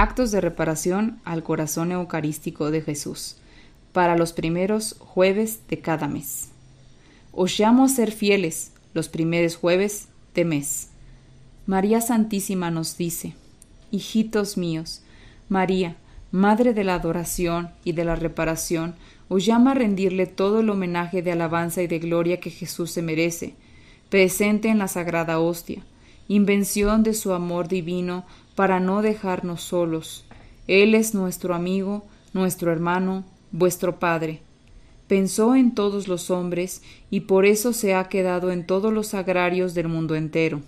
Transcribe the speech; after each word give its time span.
Actos 0.00 0.30
de 0.30 0.40
reparación 0.40 1.18
al 1.24 1.42
corazón 1.42 1.90
eucarístico 1.90 2.70
de 2.70 2.82
Jesús 2.82 3.34
para 3.92 4.16
los 4.16 4.32
primeros 4.32 4.94
jueves 5.00 5.62
de 5.68 5.80
cada 5.80 6.06
mes. 6.06 6.50
Os 7.32 7.58
llamo 7.58 7.84
a 7.84 7.88
ser 7.88 8.12
fieles 8.12 8.70
los 8.94 9.08
primeros 9.08 9.56
jueves 9.56 10.06
de 10.36 10.44
mes. 10.44 10.90
María 11.66 12.00
Santísima 12.00 12.70
nos 12.70 12.96
dice, 12.96 13.34
Hijitos 13.90 14.56
míos, 14.56 15.02
María, 15.48 15.96
Madre 16.30 16.74
de 16.74 16.84
la 16.84 16.94
adoración 16.94 17.70
y 17.82 17.90
de 17.90 18.04
la 18.04 18.14
reparación, 18.14 18.94
os 19.28 19.44
llama 19.44 19.72
a 19.72 19.74
rendirle 19.74 20.26
todo 20.26 20.60
el 20.60 20.70
homenaje 20.70 21.22
de 21.22 21.32
alabanza 21.32 21.82
y 21.82 21.88
de 21.88 21.98
gloria 21.98 22.38
que 22.38 22.50
Jesús 22.50 22.92
se 22.92 23.02
merece, 23.02 23.56
presente 24.10 24.68
en 24.68 24.78
la 24.78 24.86
sagrada 24.86 25.40
hostia, 25.40 25.82
invención 26.28 27.02
de 27.02 27.14
su 27.14 27.32
amor 27.32 27.66
divino 27.66 28.26
para 28.58 28.80
no 28.80 29.02
dejarnos 29.02 29.62
solos. 29.62 30.24
Él 30.66 30.96
es 30.96 31.14
nuestro 31.14 31.54
amigo, 31.54 32.04
nuestro 32.32 32.72
hermano, 32.72 33.22
vuestro 33.52 34.00
Padre. 34.00 34.40
Pensó 35.06 35.54
en 35.54 35.76
todos 35.76 36.08
los 36.08 36.28
hombres 36.32 36.82
y 37.08 37.20
por 37.20 37.46
eso 37.46 37.72
se 37.72 37.94
ha 37.94 38.08
quedado 38.08 38.50
en 38.50 38.66
todos 38.66 38.92
los 38.92 39.14
agrarios 39.14 39.74
del 39.74 39.86
mundo 39.86 40.16
entero. 40.16 40.60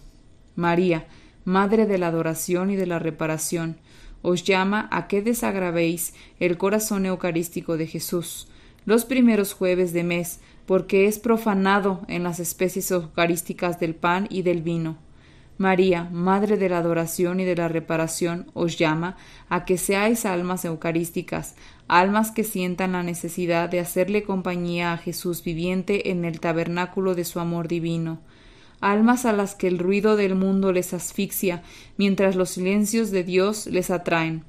María, 0.54 1.08
Madre 1.44 1.84
de 1.84 1.98
la 1.98 2.06
adoración 2.06 2.70
y 2.70 2.76
de 2.76 2.86
la 2.86 3.00
reparación, 3.00 3.76
os 4.22 4.44
llama 4.44 4.88
a 4.92 5.08
que 5.08 5.20
desagravéis 5.20 6.14
el 6.38 6.58
corazón 6.58 7.06
eucarístico 7.06 7.76
de 7.76 7.88
Jesús 7.88 8.46
los 8.86 9.04
primeros 9.04 9.52
jueves 9.52 9.92
de 9.92 10.04
mes, 10.04 10.38
porque 10.64 11.06
es 11.06 11.18
profanado 11.18 12.02
en 12.06 12.22
las 12.22 12.38
especies 12.38 12.88
eucarísticas 12.92 13.80
del 13.80 13.96
pan 13.96 14.28
y 14.30 14.42
del 14.42 14.62
vino. 14.62 14.96
María, 15.60 16.08
Madre 16.10 16.56
de 16.56 16.70
la 16.70 16.78
adoración 16.78 17.38
y 17.38 17.44
de 17.44 17.54
la 17.54 17.68
reparación, 17.68 18.50
os 18.54 18.78
llama 18.78 19.18
a 19.50 19.66
que 19.66 19.76
seáis 19.76 20.24
almas 20.24 20.64
eucarísticas, 20.64 21.54
almas 21.86 22.30
que 22.30 22.44
sientan 22.44 22.92
la 22.92 23.02
necesidad 23.02 23.68
de 23.68 23.78
hacerle 23.78 24.22
compañía 24.22 24.94
a 24.94 24.96
Jesús 24.96 25.44
viviente 25.44 26.12
en 26.12 26.24
el 26.24 26.40
tabernáculo 26.40 27.14
de 27.14 27.26
su 27.26 27.40
amor 27.40 27.68
divino, 27.68 28.22
almas 28.80 29.26
a 29.26 29.34
las 29.34 29.54
que 29.54 29.68
el 29.68 29.78
ruido 29.78 30.16
del 30.16 30.34
mundo 30.34 30.72
les 30.72 30.94
asfixia, 30.94 31.62
mientras 31.98 32.36
los 32.36 32.48
silencios 32.48 33.10
de 33.10 33.22
Dios 33.22 33.66
les 33.66 33.90
atraen. 33.90 34.44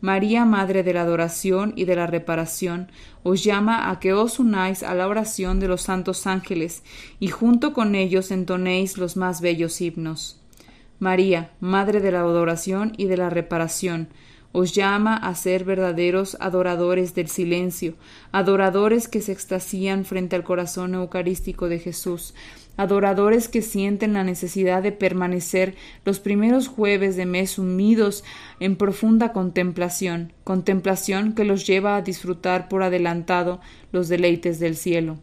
María, 0.00 0.44
Madre 0.44 0.82
de 0.82 0.92
la 0.92 1.02
adoración 1.02 1.72
y 1.76 1.84
de 1.84 1.94
la 1.94 2.08
reparación, 2.08 2.90
os 3.22 3.44
llama 3.44 3.90
a 3.90 4.00
que 4.00 4.12
os 4.12 4.40
unáis 4.40 4.82
a 4.82 4.96
la 4.96 5.06
oración 5.06 5.60
de 5.60 5.68
los 5.68 5.82
santos 5.82 6.26
ángeles 6.26 6.82
y 7.20 7.28
junto 7.28 7.72
con 7.72 7.94
ellos 7.94 8.32
entonéis 8.32 8.98
los 8.98 9.16
más 9.16 9.40
bellos 9.40 9.80
himnos. 9.80 10.37
María, 10.98 11.50
Madre 11.60 12.00
de 12.00 12.10
la 12.10 12.20
adoración 12.20 12.92
y 12.96 13.06
de 13.06 13.16
la 13.16 13.30
reparación, 13.30 14.08
os 14.52 14.74
llama 14.74 15.16
a 15.16 15.34
ser 15.34 15.64
verdaderos 15.64 16.36
adoradores 16.40 17.14
del 17.14 17.28
silencio, 17.28 17.94
adoradores 18.32 19.06
que 19.06 19.20
se 19.20 19.32
extasían 19.32 20.04
frente 20.04 20.36
al 20.36 20.42
corazón 20.42 20.94
eucarístico 20.94 21.68
de 21.68 21.78
Jesús, 21.78 22.34
adoradores 22.76 23.48
que 23.48 23.60
sienten 23.60 24.14
la 24.14 24.24
necesidad 24.24 24.82
de 24.82 24.92
permanecer 24.92 25.74
los 26.04 26.18
primeros 26.18 26.68
jueves 26.68 27.16
de 27.16 27.26
mes 27.26 27.58
unidos 27.58 28.24
en 28.58 28.76
profunda 28.76 29.32
contemplación, 29.32 30.32
contemplación 30.44 31.34
que 31.34 31.44
los 31.44 31.66
lleva 31.66 31.96
a 31.96 32.02
disfrutar 32.02 32.68
por 32.68 32.82
adelantado 32.82 33.60
los 33.92 34.08
deleites 34.08 34.58
del 34.60 34.76
cielo. 34.76 35.18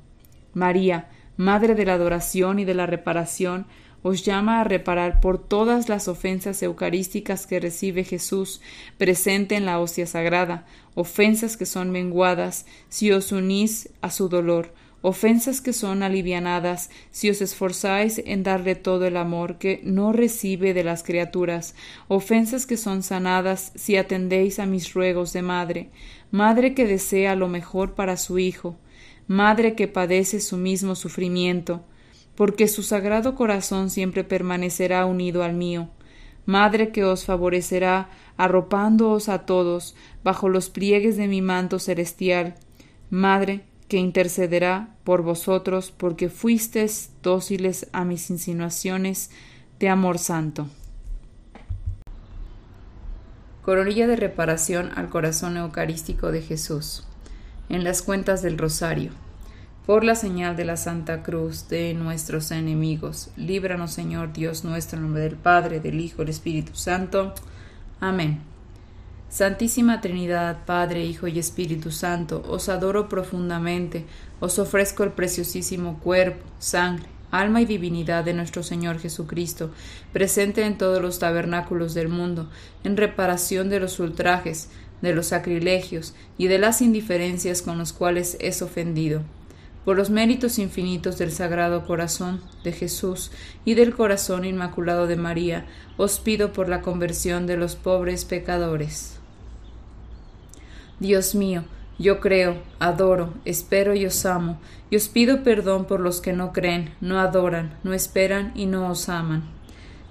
María, 0.53 1.09
Madre 1.37 1.75
de 1.75 1.83
la 1.83 1.95
adoración 1.95 2.59
y 2.59 2.65
de 2.65 2.75
la 2.75 2.85
reparación, 2.85 3.65
os 4.07 4.23
llama 4.23 4.61
a 4.61 4.63
reparar 4.63 5.19
por 5.19 5.39
todas 5.39 5.89
las 5.89 6.07
ofensas 6.07 6.61
eucarísticas 6.61 7.47
que 7.47 7.59
recibe 7.59 8.03
Jesús 8.03 8.61
presente 8.99 9.55
en 9.55 9.65
la 9.65 9.79
hostia 9.79 10.05
sagrada, 10.05 10.67
ofensas 10.93 11.57
que 11.57 11.65
son 11.65 11.89
menguadas 11.89 12.67
si 12.87 13.11
os 13.11 13.31
unís 13.31 13.89
a 14.01 14.11
su 14.11 14.29
dolor, 14.29 14.75
ofensas 15.01 15.59
que 15.59 15.73
son 15.73 16.03
alivianadas 16.03 16.91
si 17.09 17.31
os 17.31 17.41
esforzáis 17.41 18.21
en 18.23 18.43
darle 18.43 18.75
todo 18.75 19.07
el 19.07 19.17
amor 19.17 19.57
que 19.57 19.81
no 19.83 20.13
recibe 20.13 20.75
de 20.75 20.83
las 20.83 21.01
criaturas, 21.01 21.73
ofensas 22.07 22.67
que 22.67 22.77
son 22.77 23.01
sanadas 23.01 23.71
si 23.73 23.97
atendéis 23.97 24.59
a 24.59 24.67
mis 24.67 24.93
ruegos 24.93 25.33
de 25.33 25.41
madre, 25.41 25.89
madre 26.29 26.75
que 26.75 26.85
desea 26.85 27.35
lo 27.35 27.47
mejor 27.47 27.95
para 27.95 28.17
su 28.17 28.37
hijo, 28.37 28.75
madre 29.25 29.73
que 29.73 29.87
padece 29.87 30.41
su 30.41 30.57
mismo 30.57 30.93
sufrimiento, 30.93 31.83
porque 32.35 32.67
su 32.67 32.83
sagrado 32.83 33.35
corazón 33.35 33.89
siempre 33.89 34.23
permanecerá 34.23 35.05
unido 35.05 35.43
al 35.43 35.53
mío. 35.53 35.89
Madre 36.45 36.91
que 36.91 37.03
os 37.03 37.25
favorecerá, 37.25 38.09
arropándoos 38.37 39.29
a 39.29 39.45
todos 39.45 39.95
bajo 40.23 40.49
los 40.49 40.69
pliegues 40.69 41.17
de 41.17 41.27
mi 41.27 41.41
manto 41.41 41.79
celestial. 41.79 42.55
Madre 43.09 43.63
que 43.87 43.97
intercederá 43.97 44.89
por 45.03 45.21
vosotros, 45.21 45.91
porque 45.95 46.29
fuisteis 46.29 47.11
dóciles 47.21 47.87
a 47.93 48.03
mis 48.03 48.29
insinuaciones 48.29 49.29
de 49.79 49.89
amor 49.89 50.17
santo. 50.17 50.67
Coronilla 53.61 54.07
de 54.07 54.15
reparación 54.15 54.91
al 54.95 55.09
corazón 55.09 55.57
eucarístico 55.57 56.31
de 56.31 56.41
Jesús. 56.41 57.07
En 57.69 57.83
las 57.83 58.01
cuentas 58.01 58.41
del 58.43 58.57
Rosario 58.57 59.11
por 59.85 60.03
la 60.03 60.15
señal 60.15 60.55
de 60.55 60.65
la 60.65 60.77
Santa 60.77 61.21
Cruz 61.21 61.69
de 61.69 61.93
nuestros 61.93 62.49
enemigos. 62.49 63.29
Líbranos, 63.37 63.93
Señor 63.93 64.33
Dios 64.33 64.63
nuestro, 64.63 64.97
en 64.97 65.03
nombre 65.03 65.21
del 65.21 65.35
Padre, 65.35 65.79
del 65.79 65.99
Hijo, 65.99 66.17
del 66.19 66.29
Espíritu 66.29 66.75
Santo. 66.75 67.35
Amén. 67.99 68.41
Santísima 69.29 70.01
Trinidad, 70.01 70.65
Padre, 70.65 71.05
Hijo 71.05 71.27
y 71.27 71.37
Espíritu 71.37 71.91
Santo, 71.91 72.43
os 72.47 72.67
adoro 72.67 73.09
profundamente, 73.09 74.05
os 74.39 74.57
ofrezco 74.57 75.03
el 75.03 75.11
preciosísimo 75.11 75.99
cuerpo, 75.99 76.43
sangre, 76.57 77.05
alma 77.29 77.61
y 77.61 77.65
divinidad 77.65 78.23
de 78.23 78.33
nuestro 78.33 78.63
Señor 78.63 78.97
Jesucristo, 78.99 79.71
presente 80.13 80.65
en 80.65 80.77
todos 80.79 81.01
los 81.01 81.19
tabernáculos 81.19 81.93
del 81.93 82.07
mundo, 82.07 82.49
en 82.83 82.97
reparación 82.97 83.69
de 83.69 83.79
los 83.79 83.99
ultrajes, 83.99 84.69
de 85.01 85.13
los 85.13 85.27
sacrilegios 85.27 86.15
y 86.37 86.47
de 86.47 86.57
las 86.57 86.81
indiferencias 86.81 87.61
con 87.61 87.77
los 87.77 87.93
cuales 87.93 88.37
es 88.39 88.61
ofendido 88.61 89.21
por 89.85 89.95
los 89.95 90.09
méritos 90.09 90.57
infinitos 90.57 91.19
del 91.19 91.31
Sagrado 91.31 91.85
Corazón 91.85 92.41
de 92.63 92.71
Jesús 92.71 93.31
y 93.63 93.75
del 93.75 93.93
Corazón 93.93 94.43
Inmaculado 94.43 95.05
de 95.05 95.15
María, 95.15 95.65
os 95.95 96.19
pido 96.19 96.51
por 96.51 96.67
la 96.67 96.81
conversión 96.81 97.45
de 97.45 97.55
los 97.55 97.75
pobres 97.75 98.25
pecadores. 98.25 99.19
Dios 100.99 101.35
mío, 101.35 101.63
yo 101.99 102.19
creo, 102.19 102.57
adoro, 102.79 103.33
espero 103.45 103.93
y 103.93 104.05
os 104.05 104.25
amo, 104.25 104.59
y 104.89 104.95
os 104.95 105.07
pido 105.07 105.43
perdón 105.43 105.85
por 105.85 105.99
los 105.99 106.19
que 106.19 106.33
no 106.33 106.51
creen, 106.51 106.93
no 106.99 107.19
adoran, 107.19 107.77
no 107.83 107.93
esperan 107.93 108.51
y 108.55 108.65
no 108.65 108.89
os 108.89 109.07
aman. 109.07 109.43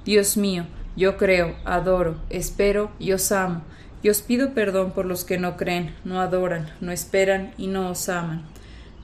Dios 0.05 0.37
mío, 0.37 0.67
yo 0.97 1.17
creo, 1.17 1.57
adoro, 1.65 2.17
espero 2.31 2.93
y 3.01 3.13
os 3.13 3.33
amo, 3.33 3.63
y 4.03 4.09
os 4.09 4.23
pido 4.23 4.55
perdón 4.55 4.93
por 4.93 5.05
los 5.05 5.25
que 5.25 5.39
no 5.39 5.57
creen, 5.57 5.95
no 6.05 6.21
adoran, 6.21 6.71
no 6.81 6.93
esperan 6.93 7.53
y 7.59 7.67
no 7.67 7.91
os 7.91 8.09
aman. 8.09 8.54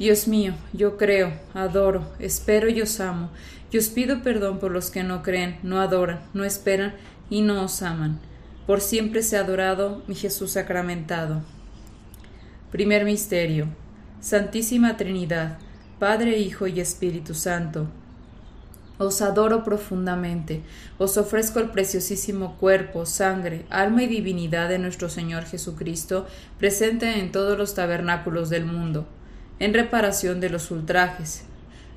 Dios 0.00 0.28
mío, 0.28 0.54
yo 0.72 0.96
creo, 0.96 1.30
adoro, 1.52 2.10
espero 2.20 2.70
y 2.70 2.80
os 2.80 3.00
amo, 3.00 3.28
y 3.70 3.76
os 3.76 3.88
pido 3.88 4.22
perdón 4.22 4.58
por 4.58 4.70
los 4.70 4.90
que 4.90 5.02
no 5.02 5.22
creen, 5.22 5.58
no 5.62 5.78
adoran, 5.78 6.20
no 6.32 6.42
esperan 6.44 6.94
y 7.28 7.42
no 7.42 7.62
os 7.62 7.82
aman. 7.82 8.18
Por 8.66 8.80
siempre 8.80 9.22
sea 9.22 9.40
adorado 9.40 10.02
mi 10.06 10.14
Jesús 10.14 10.52
sacramentado. 10.52 11.42
Primer 12.70 13.04
Misterio. 13.04 13.66
Santísima 14.22 14.96
Trinidad, 14.96 15.58
Padre, 15.98 16.38
Hijo 16.38 16.66
y 16.66 16.80
Espíritu 16.80 17.34
Santo. 17.34 17.86
Os 18.96 19.20
adoro 19.20 19.64
profundamente, 19.64 20.62
os 20.96 21.18
ofrezco 21.18 21.58
el 21.58 21.68
preciosísimo 21.68 22.56
cuerpo, 22.56 23.04
sangre, 23.04 23.66
alma 23.68 24.04
y 24.04 24.06
divinidad 24.06 24.70
de 24.70 24.78
nuestro 24.78 25.10
Señor 25.10 25.44
Jesucristo, 25.44 26.26
presente 26.56 27.18
en 27.18 27.32
todos 27.32 27.58
los 27.58 27.74
tabernáculos 27.74 28.48
del 28.48 28.64
mundo 28.64 29.06
en 29.60 29.72
reparación 29.74 30.40
de 30.40 30.50
los 30.50 30.70
ultrajes, 30.72 31.44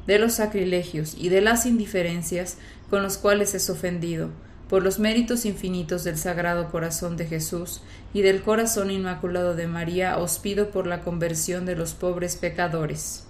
de 0.06 0.20
los 0.20 0.34
sacrilegios 0.34 1.16
y 1.18 1.30
de 1.30 1.42
las 1.42 1.66
indiferencias 1.66 2.58
con 2.90 3.02
los 3.02 3.18
cuales 3.18 3.56
es 3.56 3.70
ofendido, 3.70 4.30
por 4.70 4.84
los 4.84 5.00
méritos 5.00 5.46
infinitos 5.46 6.04
del 6.04 6.18
Sagrado 6.18 6.70
Corazón 6.70 7.18
de 7.18 7.26
Jesús 7.26 7.82
y 8.14 8.22
del 8.22 8.42
Corazón 8.42 8.92
Inmaculado 8.92 9.56
de 9.56 9.68
María, 9.68 10.18
os 10.18 10.40
pido 10.40 10.72
por 10.72 10.88
la 10.88 11.02
conversión 11.02 11.66
de 11.66 11.76
los 11.76 11.94
pobres 11.94 12.36
pecadores. 12.36 13.26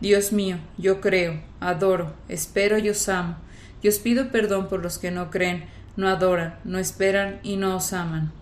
Dios 0.00 0.32
mío, 0.32 0.58
yo 0.78 1.00
creo, 1.00 1.40
adoro, 1.60 2.12
espero 2.28 2.78
y 2.78 2.88
os 2.88 3.08
amo, 3.08 3.36
y 3.82 3.88
os 3.88 3.98
pido 3.98 4.30
perdón 4.30 4.68
por 4.68 4.82
los 4.82 4.98
que 4.98 5.10
no 5.10 5.30
creen, 5.30 5.64
no 5.96 6.08
adoran, 6.08 6.58
no 6.64 6.78
esperan 6.78 7.40
y 7.42 7.56
no 7.56 7.76
os 7.76 7.92
aman. 7.92 8.32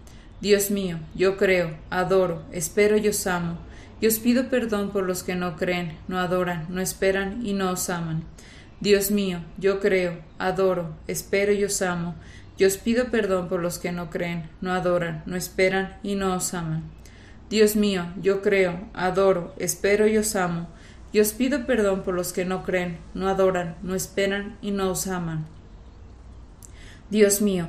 Dios 0.40 0.70
mío, 0.70 0.98
yo 1.14 1.36
creo, 1.36 1.76
adoro, 1.90 2.42
espero 2.52 2.96
y 2.96 3.08
os 3.08 3.26
amo, 3.26 3.58
y 4.00 4.06
os 4.06 4.18
pido 4.18 4.48
perdón 4.48 4.90
por 4.90 5.04
los 5.04 5.22
que 5.22 5.34
no 5.34 5.56
creen, 5.56 5.98
no 6.08 6.18
adoran, 6.18 6.66
no 6.68 6.80
esperan 6.80 7.44
y 7.46 7.52
no 7.52 7.70
os 7.70 7.90
aman. 7.90 8.24
Dios 8.80 9.10
mío, 9.10 9.40
yo 9.58 9.78
creo, 9.80 10.18
adoro, 10.38 10.94
espero 11.06 11.52
y 11.52 11.64
os 11.64 11.82
amo, 11.82 12.14
y 12.56 12.64
os 12.64 12.78
pido 12.78 13.10
perdón 13.10 13.48
por 13.48 13.60
los 13.60 13.78
que 13.78 13.92
no 13.92 14.10
creen, 14.10 14.48
no 14.60 14.72
adoran, 14.72 15.22
no 15.26 15.36
esperan 15.36 15.98
y 16.02 16.14
no 16.14 16.34
os 16.34 16.54
aman. 16.54 16.82
Dios 17.50 17.76
mío, 17.76 18.06
yo 18.22 18.42
creo, 18.42 18.88
adoro, 18.94 19.54
espero 19.58 20.06
y 20.06 20.16
os 20.16 20.34
amo, 20.36 20.68
y 21.12 21.20
os 21.20 21.32
pido 21.32 21.66
perdón 21.66 22.02
por 22.02 22.14
los 22.14 22.32
que 22.32 22.44
no 22.44 22.62
creen, 22.62 22.98
no 23.14 23.28
adoran, 23.28 23.76
no 23.82 23.94
esperan 23.94 24.56
y 24.62 24.70
no 24.70 24.90
os 24.90 25.06
aman. 25.08 25.46
Dios 27.10 27.42
mío, 27.42 27.68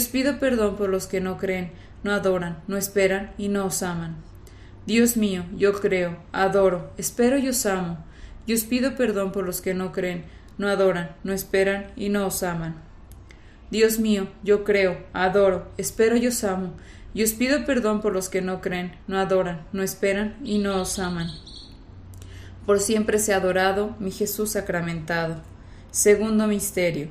pido 0.00 0.38
perdón 0.38 0.76
por 0.76 0.88
los 0.88 1.06
que 1.06 1.20
no 1.20 1.38
creen, 1.38 1.72
no 2.02 2.12
adoran, 2.12 2.62
no 2.66 2.76
esperan 2.76 3.32
y 3.38 3.48
no 3.48 3.66
os 3.66 3.82
aman. 3.82 4.16
Dios 4.86 5.16
mío, 5.16 5.44
yo 5.56 5.72
creo, 5.74 6.16
adoro, 6.32 6.90
espero 6.96 7.38
y 7.38 7.48
os 7.48 7.66
amo, 7.66 7.98
y 8.46 8.54
os 8.54 8.64
pido 8.64 8.96
perdón 8.96 9.30
por 9.30 9.44
los 9.44 9.60
que 9.60 9.74
no 9.74 9.92
creen, 9.92 10.24
no 10.58 10.68
adoran, 10.68 11.14
no 11.22 11.32
esperan 11.32 11.92
y 11.94 12.08
no 12.08 12.26
os 12.26 12.42
aman. 12.42 12.74
Dios 13.70 13.98
mío, 13.98 14.28
yo 14.42 14.64
creo, 14.64 14.98
adoro, 15.12 15.70
espero 15.78 16.16
y 16.16 16.26
os 16.26 16.42
amo, 16.44 16.72
y 17.14 17.22
os 17.22 17.32
pido 17.32 17.64
perdón 17.64 18.00
por 18.00 18.12
los 18.12 18.28
que 18.28 18.42
no 18.42 18.60
creen, 18.60 18.92
no 19.06 19.18
adoran, 19.18 19.62
no 19.72 19.82
esperan 19.82 20.36
y 20.42 20.58
no 20.58 20.80
os 20.80 20.98
aman. 20.98 21.28
Por 22.66 22.80
siempre 22.80 23.18
sea 23.18 23.36
adorado 23.36 23.96
mi 23.98 24.10
Jesús 24.10 24.52
sacramentado. 24.52 25.42
Segundo 25.90 26.46
misterio. 26.46 27.08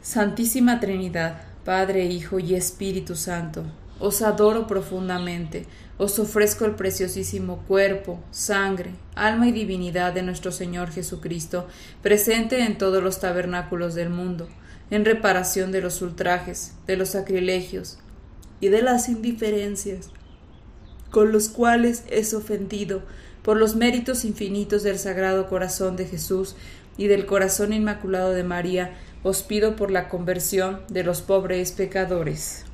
Santísima 0.00 0.80
Trinidad, 0.80 1.42
Padre, 1.66 2.04
Hijo 2.04 2.38
y 2.38 2.54
Espíritu 2.54 3.16
Santo, 3.16 3.64
os 3.98 4.22
adoro 4.22 4.68
profundamente. 4.68 5.66
Os 5.98 6.16
ofrezco 6.20 6.64
el 6.64 6.76
preciosísimo 6.76 7.64
cuerpo, 7.66 8.22
sangre, 8.30 8.92
alma 9.16 9.48
y 9.48 9.52
divinidad 9.52 10.12
de 10.12 10.22
nuestro 10.22 10.52
Señor 10.52 10.92
Jesucristo, 10.92 11.66
presente 12.02 12.60
en 12.60 12.78
todos 12.78 13.02
los 13.02 13.18
tabernáculos 13.18 13.96
del 13.96 14.10
mundo, 14.10 14.46
en 14.90 15.04
reparación 15.04 15.72
de 15.72 15.80
los 15.80 16.02
ultrajes, 16.02 16.74
de 16.86 16.96
los 16.96 17.08
sacrilegios 17.08 17.98
y 18.60 18.68
de 18.68 18.82
las 18.82 19.08
indiferencias 19.08 20.10
con 21.10 21.32
los 21.32 21.48
cuales 21.48 22.04
es 22.10 22.32
ofendido 22.32 23.02
por 23.42 23.56
los 23.56 23.74
méritos 23.74 24.24
infinitos 24.24 24.84
del 24.84 25.00
Sagrado 25.00 25.48
Corazón 25.48 25.96
de 25.96 26.06
Jesús 26.06 26.54
y 26.96 27.08
del 27.08 27.26
Corazón 27.26 27.72
Inmaculado 27.72 28.32
de 28.32 28.44
María, 28.44 28.94
os 29.28 29.42
pido 29.42 29.74
por 29.74 29.90
la 29.90 30.08
conversión 30.08 30.82
de 30.88 31.02
los 31.02 31.20
pobres 31.20 31.72
pecadores. 31.72 32.64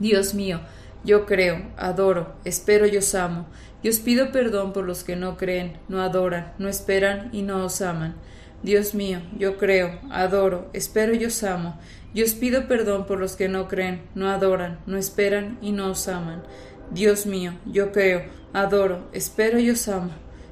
Dios 0.00 0.34
mío, 0.34 0.60
yo 1.04 1.24
creo, 1.24 1.70
adoro, 1.76 2.34
espero 2.44 2.84
y 2.84 2.96
os 2.96 3.14
amo, 3.14 3.46
y 3.80 3.90
os 3.90 4.00
pido 4.00 4.32
perdón 4.32 4.72
por 4.72 4.84
los 4.84 5.04
que 5.04 5.14
no 5.14 5.36
creen, 5.36 5.78
no 5.86 6.02
adoran, 6.02 6.52
no 6.58 6.68
esperan 6.68 7.28
y 7.32 7.42
no 7.42 7.64
os 7.64 7.80
aman. 7.80 8.16
Dios 8.64 8.92
mío, 8.92 9.20
yo 9.38 9.56
creo, 9.56 10.00
adoro, 10.10 10.68
espero 10.72 11.14
y 11.14 11.24
os 11.24 11.44
amo, 11.44 11.78
y 12.12 12.24
os 12.24 12.34
pido 12.34 12.66
perdón 12.66 13.06
por 13.06 13.20
los 13.20 13.36
que 13.36 13.48
no 13.48 13.68
creen, 13.68 14.02
no 14.16 14.28
adoran, 14.30 14.80
no 14.86 14.96
esperan 14.96 15.58
y 15.62 15.70
no 15.70 15.92
os 15.92 16.08
aman. 16.08 16.42
Dios 16.90 17.26
mío, 17.26 17.52
yo 17.66 17.92
creo, 17.92 18.24
adoro, 18.52 19.08
espero 19.12 19.60
y 19.60 19.70
os 19.70 19.86
amo, 19.86 20.10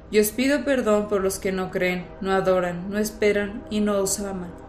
y 0.09 0.19
os 0.19 0.31
pido 0.31 0.63
perdón 0.63 1.09
por 1.09 1.19
los 1.19 1.37
que 1.37 1.51
no 1.51 1.69
creen, 1.69 2.05
no 2.21 2.31
adoran, 2.31 2.89
no 2.89 2.97
esperan 2.97 3.65
y 3.69 3.81
no 3.81 3.97
os 3.97 4.21
aman. 4.21 4.68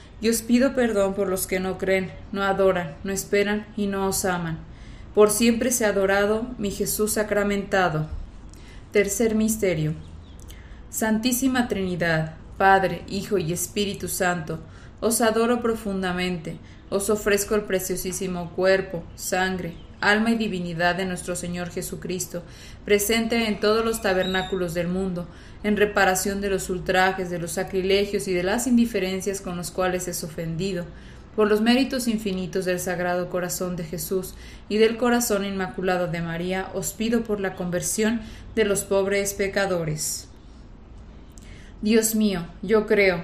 y 0.21 0.29
os 0.29 0.41
pido 0.43 0.75
perdón 0.75 1.15
por 1.15 1.27
los 1.27 1.47
que 1.47 1.59
no 1.59 1.77
creen, 1.77 2.11
no 2.31 2.43
adoran, 2.43 2.95
no 3.03 3.11
esperan 3.11 3.65
y 3.75 3.87
no 3.87 4.07
os 4.07 4.23
aman. 4.23 4.59
Por 5.15 5.31
siempre 5.31 5.71
sea 5.71 5.89
adorado 5.89 6.47
mi 6.57 6.71
Jesús 6.71 7.13
sacramentado. 7.13 8.07
Tercer 8.91 9.35
misterio. 9.35 9.93
Santísima 10.89 11.67
Trinidad, 11.67 12.35
Padre, 12.57 13.03
Hijo 13.07 13.37
y 13.37 13.51
Espíritu 13.51 14.07
Santo, 14.07 14.59
os 14.99 15.21
adoro 15.21 15.61
profundamente, 15.61 16.57
os 16.89 17.09
ofrezco 17.09 17.55
el 17.55 17.63
preciosísimo 17.63 18.51
cuerpo, 18.51 19.03
sangre, 19.15 19.73
alma 20.01 20.31
y 20.31 20.35
divinidad 20.35 20.95
de 20.95 21.05
nuestro 21.05 21.35
Señor 21.35 21.69
Jesucristo, 21.69 22.43
presente 22.83 23.47
en 23.47 23.59
todos 23.59 23.85
los 23.85 24.01
tabernáculos 24.01 24.73
del 24.73 24.87
mundo, 24.87 25.27
en 25.63 25.77
reparación 25.77 26.41
de 26.41 26.49
los 26.49 26.69
ultrajes, 26.69 27.29
de 27.29 27.39
los 27.39 27.51
sacrilegios 27.51 28.27
y 28.27 28.33
de 28.33 28.43
las 28.43 28.67
indiferencias 28.67 29.41
con 29.41 29.55
los 29.55 29.71
cuales 29.71 30.07
es 30.07 30.23
ofendido, 30.23 30.85
por 31.35 31.47
los 31.47 31.61
méritos 31.61 32.07
infinitos 32.07 32.65
del 32.65 32.79
Sagrado 32.79 33.29
Corazón 33.29 33.75
de 33.75 33.85
Jesús 33.85 34.33
y 34.67 34.77
del 34.77 34.97
Corazón 34.97 35.45
Inmaculado 35.45 36.07
de 36.07 36.21
María, 36.21 36.69
os 36.73 36.91
pido 36.93 37.23
por 37.23 37.39
la 37.39 37.55
conversión 37.55 38.21
de 38.55 38.65
los 38.65 38.83
pobres 38.83 39.33
pecadores. 39.33 40.27
Dios 41.81 42.15
mío, 42.15 42.45
yo 42.61 42.85
creo, 42.85 43.23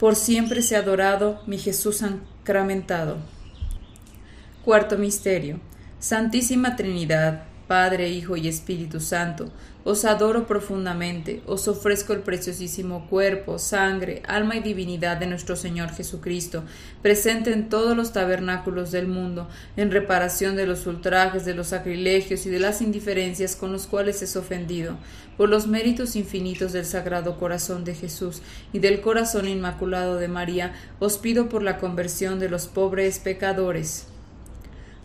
Por 0.00 0.16
siempre 0.16 0.62
sea 0.62 0.78
adorado 0.78 1.42
mi 1.46 1.58
Jesús 1.58 1.98
sacramentado. 1.98 3.18
Cuarto 4.64 4.96
Misterio. 4.96 5.60
Santísima 5.98 6.74
Trinidad, 6.74 7.42
Padre, 7.68 8.08
Hijo 8.08 8.34
y 8.38 8.48
Espíritu 8.48 8.98
Santo, 8.98 9.52
os 9.84 10.04
adoro 10.04 10.46
profundamente, 10.46 11.42
os 11.46 11.66
ofrezco 11.68 12.12
el 12.12 12.20
preciosísimo 12.20 13.06
cuerpo, 13.08 13.58
sangre, 13.58 14.22
alma 14.26 14.56
y 14.56 14.60
divinidad 14.60 15.16
de 15.16 15.26
nuestro 15.26 15.56
Señor 15.56 15.90
Jesucristo, 15.90 16.64
presente 17.02 17.52
en 17.52 17.68
todos 17.68 17.96
los 17.96 18.12
tabernáculos 18.12 18.90
del 18.90 19.08
mundo, 19.08 19.48
en 19.76 19.90
reparación 19.90 20.56
de 20.56 20.66
los 20.66 20.86
ultrajes, 20.86 21.44
de 21.44 21.54
los 21.54 21.68
sacrilegios 21.68 22.46
y 22.46 22.50
de 22.50 22.58
las 22.58 22.82
indiferencias 22.82 23.56
con 23.56 23.72
los 23.72 23.86
cuales 23.86 24.22
es 24.22 24.36
ofendido, 24.36 24.98
por 25.36 25.48
los 25.48 25.66
méritos 25.66 26.16
infinitos 26.16 26.72
del 26.72 26.84
Sagrado 26.84 27.38
Corazón 27.38 27.84
de 27.84 27.94
Jesús 27.94 28.42
y 28.72 28.78
del 28.80 29.00
Corazón 29.00 29.48
Inmaculado 29.48 30.16
de 30.16 30.28
María, 30.28 30.74
os 30.98 31.16
pido 31.16 31.48
por 31.48 31.62
la 31.62 31.78
conversión 31.78 32.38
de 32.38 32.50
los 32.50 32.66
pobres 32.66 33.18
pecadores. 33.18 34.06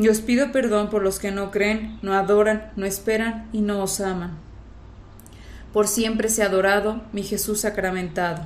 y 0.00 0.08
os 0.08 0.22
pido 0.22 0.50
perdón 0.50 0.88
por 0.88 1.02
los 1.02 1.18
que 1.18 1.30
no 1.30 1.50
creen, 1.50 1.98
no 2.00 2.14
adoran, 2.14 2.70
no 2.74 2.86
esperan 2.86 3.50
y 3.52 3.60
no 3.60 3.82
os 3.82 4.00
aman. 4.00 4.30
Por 5.74 5.88
siempre 5.88 6.30
sea 6.30 6.46
adorado 6.46 7.02
mi 7.12 7.22
Jesús 7.22 7.60
sacramentado. 7.60 8.44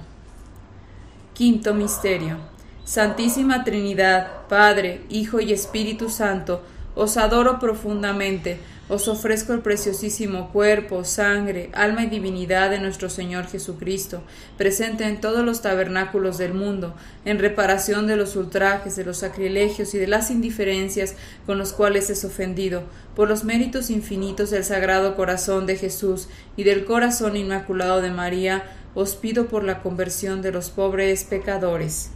Quinto 1.32 1.72
Misterio. 1.72 2.38
Santísima 2.84 3.62
Trinidad, 3.62 4.48
Padre, 4.48 5.02
Hijo 5.08 5.38
y 5.38 5.52
Espíritu 5.52 6.10
Santo, 6.10 6.60
os 6.96 7.16
adoro 7.16 7.60
profundamente 7.60 8.58
os 8.88 9.08
ofrezco 9.08 9.54
el 9.54 9.60
preciosísimo 9.60 10.50
cuerpo, 10.50 11.04
sangre, 11.04 11.70
alma 11.72 12.04
y 12.04 12.06
divinidad 12.08 12.70
de 12.70 12.78
nuestro 12.78 13.08
Señor 13.08 13.46
Jesucristo, 13.46 14.22
presente 14.58 15.04
en 15.04 15.20
todos 15.20 15.44
los 15.44 15.62
tabernáculos 15.62 16.36
del 16.36 16.52
mundo, 16.52 16.94
en 17.24 17.38
reparación 17.38 18.06
de 18.06 18.16
los 18.16 18.36
ultrajes, 18.36 18.94
de 18.96 19.04
los 19.04 19.18
sacrilegios 19.18 19.94
y 19.94 19.98
de 19.98 20.06
las 20.06 20.30
indiferencias 20.30 21.14
con 21.46 21.56
los 21.56 21.72
cuales 21.72 22.10
es 22.10 22.24
ofendido, 22.24 22.82
por 23.16 23.28
los 23.28 23.44
méritos 23.44 23.88
infinitos 23.88 24.50
del 24.50 24.64
Sagrado 24.64 25.16
Corazón 25.16 25.66
de 25.66 25.76
Jesús 25.76 26.28
y 26.56 26.64
del 26.64 26.84
Corazón 26.84 27.36
Inmaculado 27.36 28.02
de 28.02 28.10
María, 28.10 28.64
os 28.94 29.16
pido 29.16 29.46
por 29.46 29.64
la 29.64 29.82
conversión 29.82 30.42
de 30.42 30.52
los 30.52 30.70
pobres 30.70 31.24
pecadores. 31.24 32.10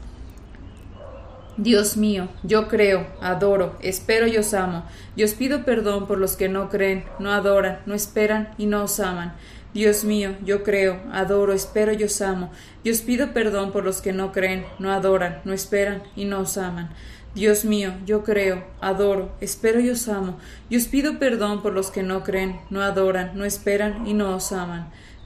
Dios 1.59 1.97
mío, 1.97 2.29
yo 2.45 2.69
creo, 2.69 3.09
adoro, 3.21 3.77
espero 3.81 4.29
y 4.29 4.37
os 4.37 4.55
amo, 4.55 4.85
y 5.17 5.25
os 5.25 5.35
pido 5.35 5.65
perdón 5.65 6.07
por 6.07 6.17
los 6.17 6.37
que 6.37 6.49
no 6.49 6.69
creen, 6.69 7.05
no 7.19 7.33
adoran, 7.33 7.81
no 7.85 7.95
esperan 7.97 8.55
y 8.59 8.67
no 8.67 8.85
os 8.85 9.01
aman. 9.01 9.35
Dios 9.75 10.05
mío, 10.05 10.37
yo 10.45 10.63
creo, 10.63 11.01
adoro, 11.11 11.53
espero 11.53 11.93
y 11.93 12.05
os 12.05 12.23
amo, 12.23 12.53
y 12.85 12.91
os 12.91 13.01
pido 13.01 13.33
perdón 13.33 13.73
por 13.73 13.83
los 13.83 14.01
que 14.01 14.13
no 14.13 14.31
creen, 14.31 14.67
no 14.79 14.93
adoran, 14.93 15.41
no 15.45 15.53
esperan 15.53 16.05
y 16.15 16.27
no 16.27 16.43
os 16.43 16.57
aman. 16.57 16.91
Dios 17.35 17.65
mío, 17.65 17.93
yo 18.07 18.23
creo, 18.23 18.63
adoro, 18.81 19.33
espero 19.41 19.81
y 19.81 19.91
os 19.91 20.09
amo, 20.09 20.39
y 20.71 20.77
os 20.77 20.87
pido 20.87 21.19
perdón 21.19 21.61
por 21.61 21.73
los 21.73 21.91
que 21.91 22.05
no 22.05 22.23
creen, 22.23 22.61
no 22.71 22.83
adoran, 22.83 23.37
no 23.37 23.45
esperan 23.45 24.07
y 24.07 24.15
no 24.15 24.37
os 24.37 24.53
aman. 24.53 24.93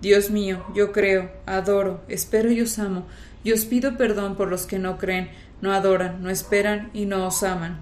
Dios 0.00 0.30
mío, 0.30 0.64
yo 0.74 0.92
creo, 0.92 1.30
adoro, 1.46 2.00
espero 2.08 2.50
y 2.50 2.60
os 2.60 2.78
amo, 2.78 3.06
y 3.44 3.52
os 3.52 3.64
pido 3.64 3.96
perdón 3.96 4.36
por 4.36 4.48
los 4.48 4.66
que 4.66 4.78
no 4.78 4.98
creen, 4.98 5.30
no 5.62 5.72
adoran, 5.72 6.22
no 6.22 6.30
esperan 6.30 6.90
y 6.92 7.06
no 7.06 7.26
os 7.26 7.42
aman. 7.42 7.80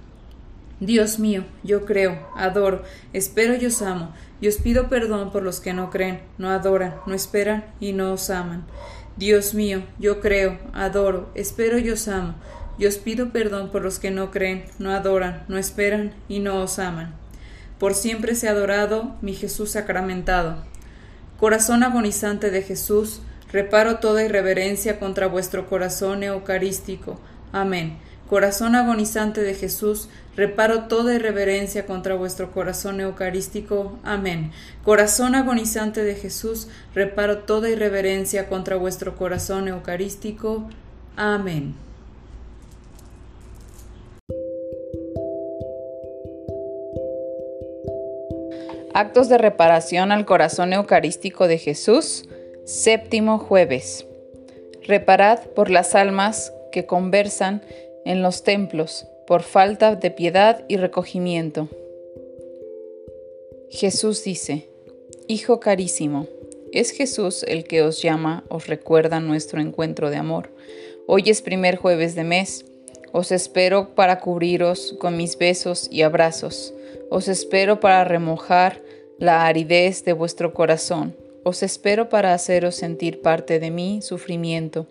Dios 0.78 1.18
mío, 1.18 1.44
yo 1.62 1.84
creo, 1.84 2.28
adoro, 2.36 2.82
espero 3.12 3.56
y 3.56 3.66
os 3.66 3.82
amo, 3.82 4.12
y 4.40 4.48
os 4.48 4.56
pido 4.56 4.88
perdón 4.88 5.32
por 5.32 5.42
los 5.42 5.60
que 5.60 5.72
no 5.72 5.90
creen, 5.90 6.20
no 6.38 6.50
adoran, 6.50 6.96
no 7.06 7.14
esperan 7.14 7.64
y 7.80 7.92
no 7.92 8.12
os 8.12 8.30
aman. 8.30 8.64
Dios 9.16 9.54
mío, 9.54 9.82
yo 9.98 10.20
creo, 10.20 10.58
adoro, 10.72 11.30
espero 11.34 11.78
y 11.78 11.90
os 11.90 12.08
amo, 12.08 12.34
y 12.78 12.86
os 12.86 12.98
pido 12.98 13.30
perdón 13.30 13.70
por 13.70 13.82
los 13.82 13.98
que 13.98 14.10
no 14.10 14.30
creen, 14.30 14.66
no 14.78 14.90
adoran, 14.90 15.44
no 15.48 15.58
esperan 15.58 16.12
y 16.28 16.40
no 16.40 16.60
os 16.60 16.78
aman. 16.78 17.14
Por 17.78 17.94
siempre 17.94 18.34
sea 18.34 18.50
adorado 18.50 19.14
mi 19.20 19.34
Jesús 19.34 19.70
sacramentado. 19.70 20.64
Corazón 21.44 21.82
agonizante 21.82 22.50
de 22.50 22.62
Jesús, 22.62 23.20
reparo 23.52 23.98
toda 23.98 24.24
irreverencia 24.24 24.98
contra 24.98 25.26
vuestro 25.26 25.68
corazón 25.68 26.22
eucarístico. 26.22 27.20
Amén. 27.52 27.98
Corazón 28.30 28.74
agonizante 28.74 29.42
de 29.42 29.52
Jesús, 29.52 30.08
reparo 30.36 30.84
toda 30.84 31.14
irreverencia 31.14 31.84
contra 31.84 32.14
vuestro 32.14 32.50
corazón 32.50 32.98
eucarístico. 32.98 33.98
Amén. 34.04 34.52
Corazón 34.84 35.34
agonizante 35.34 36.02
de 36.02 36.14
Jesús, 36.14 36.68
reparo 36.94 37.40
toda 37.40 37.68
irreverencia 37.68 38.48
contra 38.48 38.76
vuestro 38.76 39.14
corazón 39.14 39.68
eucarístico. 39.68 40.70
Amén. 41.14 41.74
Actos 48.96 49.28
de 49.28 49.38
reparación 49.38 50.12
al 50.12 50.24
corazón 50.24 50.72
eucarístico 50.72 51.48
de 51.48 51.58
Jesús, 51.58 52.28
séptimo 52.64 53.40
jueves. 53.40 54.06
Reparad 54.86 55.40
por 55.56 55.68
las 55.68 55.96
almas 55.96 56.52
que 56.70 56.86
conversan 56.86 57.60
en 58.04 58.22
los 58.22 58.44
templos 58.44 59.08
por 59.26 59.42
falta 59.42 59.96
de 59.96 60.12
piedad 60.12 60.64
y 60.68 60.76
recogimiento. 60.76 61.68
Jesús 63.68 64.22
dice, 64.22 64.68
Hijo 65.26 65.58
carísimo, 65.58 66.28
es 66.70 66.92
Jesús 66.92 67.44
el 67.48 67.64
que 67.64 67.82
os 67.82 68.00
llama, 68.00 68.44
os 68.48 68.68
recuerda 68.68 69.18
nuestro 69.18 69.60
encuentro 69.60 70.08
de 70.10 70.18
amor. 70.18 70.50
Hoy 71.08 71.24
es 71.26 71.42
primer 71.42 71.78
jueves 71.78 72.14
de 72.14 72.22
mes. 72.22 72.64
Os 73.10 73.32
espero 73.32 73.96
para 73.96 74.20
cubriros 74.20 74.94
con 75.00 75.16
mis 75.16 75.36
besos 75.36 75.88
y 75.90 76.02
abrazos. 76.02 76.74
Os 77.10 77.28
espero 77.28 77.80
para 77.80 78.04
remojar 78.04 78.83
la 79.24 79.46
aridez 79.46 80.04
de 80.04 80.12
vuestro 80.12 80.52
corazón. 80.52 81.16
Os 81.44 81.62
espero 81.62 82.08
para 82.08 82.34
haceros 82.34 82.74
sentir 82.74 83.22
parte 83.22 83.58
de 83.58 83.70
mi 83.70 84.02
sufrimiento. 84.02 84.86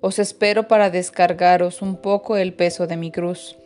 Os 0.00 0.18
espero 0.18 0.68
para 0.68 0.90
descargaros 0.90 1.82
un 1.82 1.96
poco 1.96 2.36
el 2.36 2.52
peso 2.52 2.86
de 2.86 2.96
mi 2.96 3.10
cruz. 3.10 3.56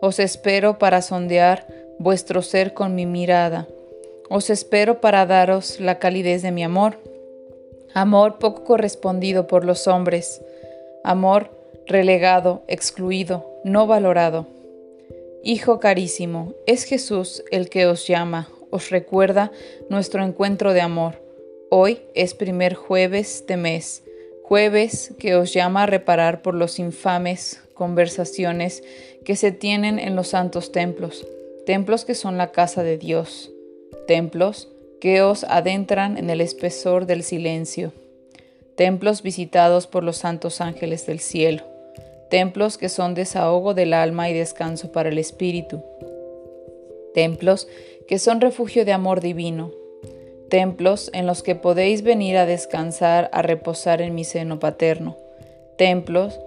Os 0.00 0.18
espero 0.18 0.78
para 0.78 1.02
sondear 1.02 1.66
vuestro 1.98 2.42
ser 2.42 2.74
con 2.74 2.94
mi 2.94 3.06
mirada. 3.06 3.66
Os 4.28 4.50
espero 4.50 5.00
para 5.00 5.26
daros 5.26 5.80
la 5.80 5.98
calidez 5.98 6.42
de 6.42 6.50
mi 6.50 6.62
amor. 6.62 6.98
Amor 7.94 8.38
poco 8.38 8.64
correspondido 8.64 9.46
por 9.46 9.64
los 9.64 9.86
hombres. 9.86 10.42
Amor 11.04 11.50
relegado, 11.86 12.62
excluido, 12.66 13.46
no 13.64 13.86
valorado. 13.86 14.46
Hijo 15.42 15.78
carísimo, 15.78 16.54
es 16.66 16.84
Jesús 16.84 17.44
el 17.50 17.68
que 17.68 17.86
os 17.86 18.06
llama, 18.06 18.48
os 18.74 18.90
recuerda 18.90 19.52
nuestro 19.88 20.24
encuentro 20.24 20.72
de 20.72 20.80
amor. 20.80 21.22
Hoy 21.70 22.00
es 22.12 22.34
primer 22.34 22.74
jueves 22.74 23.44
de 23.46 23.56
mes, 23.56 24.02
jueves 24.42 25.14
que 25.16 25.36
os 25.36 25.52
llama 25.52 25.84
a 25.84 25.86
reparar 25.86 26.42
por 26.42 26.54
los 26.54 26.80
infames 26.80 27.62
conversaciones 27.74 28.82
que 29.24 29.36
se 29.36 29.52
tienen 29.52 30.00
en 30.00 30.16
los 30.16 30.26
santos 30.26 30.72
templos, 30.72 31.24
templos 31.66 32.04
que 32.04 32.16
son 32.16 32.36
la 32.36 32.50
casa 32.50 32.82
de 32.82 32.98
Dios, 32.98 33.52
templos 34.08 34.68
que 35.00 35.22
os 35.22 35.44
adentran 35.44 36.18
en 36.18 36.28
el 36.28 36.40
espesor 36.40 37.06
del 37.06 37.22
silencio, 37.22 37.92
templos 38.74 39.22
visitados 39.22 39.86
por 39.86 40.02
los 40.02 40.16
santos 40.16 40.60
ángeles 40.60 41.06
del 41.06 41.20
cielo, 41.20 41.62
templos 42.28 42.76
que 42.76 42.88
son 42.88 43.14
desahogo 43.14 43.72
del 43.72 43.94
alma 43.94 44.30
y 44.30 44.34
descanso 44.34 44.90
para 44.90 45.10
el 45.10 45.18
espíritu, 45.18 45.80
templos 47.14 47.68
que 48.06 48.18
son 48.18 48.40
refugio 48.40 48.84
de 48.84 48.92
amor 48.92 49.20
divino, 49.20 49.70
templos 50.48 51.10
en 51.14 51.26
los 51.26 51.42
que 51.42 51.54
podéis 51.54 52.02
venir 52.02 52.36
a 52.36 52.46
descansar, 52.46 53.30
a 53.32 53.42
reposar 53.42 54.02
en 54.02 54.14
mi 54.14 54.24
seno 54.24 54.58
paterno, 54.58 55.16
templos 55.76 56.38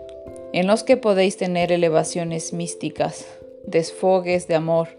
en 0.53 0.67
los 0.67 0.83
que 0.83 0.97
podéis 0.97 1.37
tener 1.37 1.71
elevaciones 1.71 2.53
místicas, 2.53 3.27
desfogues 3.65 4.47
de 4.47 4.55
amor, 4.55 4.89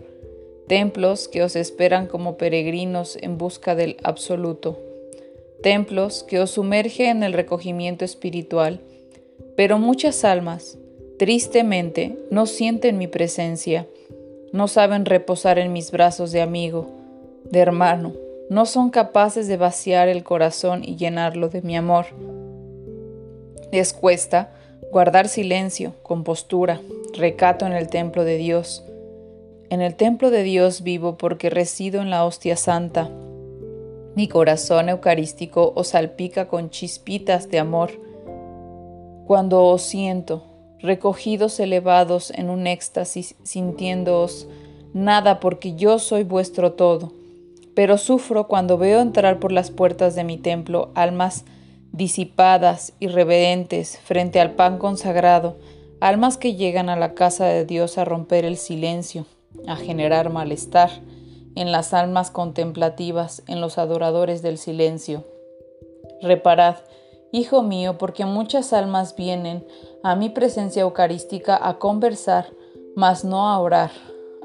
templos 0.67 1.29
que 1.29 1.43
os 1.43 1.57
esperan 1.57 2.07
como 2.07 2.37
peregrinos 2.37 3.17
en 3.21 3.39
busca 3.39 3.75
del 3.75 3.97
absoluto, 4.03 4.79
templos 5.63 6.23
que 6.23 6.39
os 6.41 6.51
sumerge 6.51 7.09
en 7.09 7.23
el 7.23 7.33
recogimiento 7.33 8.05
espiritual, 8.05 8.81
pero 9.57 9.79
muchas 9.79 10.25
almas, 10.25 10.79
tristemente, 11.19 12.17
no 12.31 12.47
sienten 12.47 12.99
mi 12.99 13.07
presencia, 13.07 13.87
no 14.53 14.69
saben 14.69 15.05
reposar 15.05 15.59
en 15.59 15.73
mis 15.73 15.91
brazos 15.91 16.33
de 16.33 16.43
amigo, 16.43 16.89
de 17.51 17.61
hermano, 17.61 18.13
no 18.51 18.65
son 18.65 18.91
capaces 18.91 19.47
de 19.47 19.57
vaciar 19.57 20.09
el 20.09 20.25
corazón 20.25 20.83
y 20.83 20.97
llenarlo 20.97 21.49
de 21.49 21.61
mi 21.63 21.77
amor. 21.77 22.07
Les 23.71 23.93
cuesta 23.93 24.51
guardar 24.91 25.29
silencio, 25.29 25.93
compostura, 26.03 26.81
recato 27.13 27.67
en 27.67 27.73
el 27.73 27.89
templo 27.89 28.25
de 28.25 28.39
Dios. 28.39 28.85
En 29.69 29.83
el 29.83 29.97
templo 29.97 30.31
de 30.31 30.43
Dios 30.43 30.83
vivo 30.83 31.19
porque 31.19 31.51
resido 31.51 32.01
en 32.01 32.09
la 32.09 32.25
hostia 32.25 32.57
santa. 32.57 33.11
Mi 34.15 34.29
corazón 34.29 34.89
eucarístico 34.89 35.75
os 35.77 35.89
salpica 35.89 36.49
con 36.49 36.71
chispitas 36.71 37.51
de 37.51 37.59
amor. 37.59 37.91
Cuando 39.27 39.63
os 39.65 39.83
siento, 39.83 40.43
recogidos 40.81 41.59
elevados 41.61 42.31
en 42.31 42.51
un 42.51 42.67
éxtasis, 42.67 43.35
sintiéndoos 43.43 44.47
nada 44.93 45.41
porque 45.41 45.75
yo 45.75 45.99
soy 45.99 46.25
vuestro 46.25 46.73
todo. 46.73 47.13
Pero 47.75 47.99
sufro 47.99 48.49
cuando 48.49 48.79
veo 48.79 49.01
entrar 49.01 49.39
por 49.39 49.53
las 49.53 49.71
puertas 49.71 50.15
de 50.15 50.25
mi 50.25 50.37
templo 50.37 50.91
almas 50.95 51.45
disipadas, 51.93 52.93
irreverentes, 53.01 53.99
frente 53.99 54.41
al 54.41 54.53
pan 54.53 54.79
consagrado, 54.79 55.57
almas 56.01 56.37
que 56.37 56.55
llegan 56.55 56.89
a 56.89 56.97
la 56.97 57.15
casa 57.15 57.47
de 57.47 57.65
Dios 57.65 57.99
a 57.99 58.05
romper 58.05 58.45
el 58.45 58.57
silencio, 58.57 59.27
a 59.67 59.77
generar 59.77 60.31
malestar 60.31 60.91
en 61.55 61.73
las 61.73 61.95
almas 61.95 62.31
contemplativas, 62.31 63.43
en 63.47 63.61
los 63.61 63.79
adoradores 63.79 64.43
del 64.43 64.59
silencio. 64.59 65.25
Reparad, 66.23 66.77
Hijo 67.31 67.63
mío, 67.63 67.99
porque 67.99 68.25
muchas 68.25 68.73
almas 68.73 69.15
vienen 69.15 69.67
a 70.03 70.15
mi 70.17 70.31
presencia 70.31 70.83
eucarística 70.83 71.59
a 71.61 71.79
conversar, 71.79 72.47
mas 72.95 73.25
no 73.25 73.49
a 73.49 73.59
orar, 73.59 73.91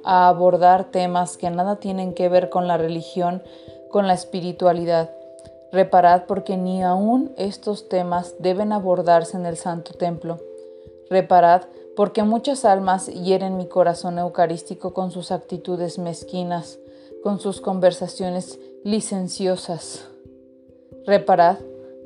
a 0.03 0.27
abordar 0.27 0.85
temas 0.85 1.37
que 1.37 1.49
nada 1.49 1.77
tienen 1.77 2.13
que 2.13 2.29
ver 2.29 2.49
con 2.49 2.67
la 2.67 2.77
religión, 2.77 3.41
con 3.89 4.07
la 4.07 4.13
espiritualidad. 4.13 5.11
Reparad 5.71 6.23
porque 6.27 6.57
ni 6.57 6.83
aun 6.83 7.31
estos 7.37 7.89
temas 7.89 8.35
deben 8.39 8.71
abordarse 8.71 9.37
en 9.37 9.45
el 9.45 9.57
Santo 9.57 9.93
Templo. 9.93 10.39
Reparad 11.09 11.63
porque 11.95 12.23
muchas 12.23 12.65
almas 12.65 13.07
hieren 13.07 13.57
mi 13.57 13.67
corazón 13.67 14.17
eucarístico 14.17 14.93
con 14.93 15.11
sus 15.11 15.31
actitudes 15.31 15.99
mezquinas, 15.99 16.79
con 17.23 17.39
sus 17.39 17.61
conversaciones 17.61 18.59
licenciosas. 18.83 20.07
Reparad 21.05 21.57